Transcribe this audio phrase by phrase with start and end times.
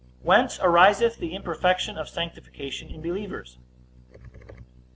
[0.23, 3.59] Whence ariseth the imperfection of sanctification in believers?